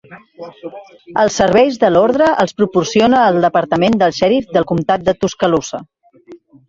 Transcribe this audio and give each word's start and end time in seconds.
Els 1.23 1.35
serveis 1.41 1.75
de 1.83 1.91
l'ordre 1.91 2.29
els 2.45 2.57
proporciona 2.61 3.21
el 3.33 3.37
departament 3.47 3.99
del 4.05 4.17
xèrif 4.21 4.49
del 4.57 4.67
comtat 4.73 5.05
de 5.11 5.15
Tuscaloosa. 5.23 5.83